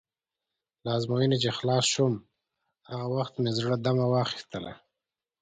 [0.83, 2.13] له ازموینې چې خلاص شوم،
[2.89, 4.73] هغه وخت مې زړه دمه واخیستله.